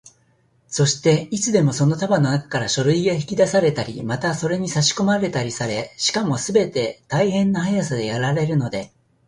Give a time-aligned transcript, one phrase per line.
[0.67, 8.91] そして、いつでもその束のなかから書類が引き出されたり、またそれにさしこまれたりされ、しかもすべて大変な速さでやられるので、